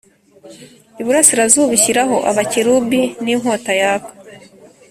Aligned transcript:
iburasirazuba 1.01 1.71
ishyiraho 1.77 2.15
Abakerubi 2.29 3.01
n 3.23 3.25
inkota 3.33 3.71
yaka 3.81 4.11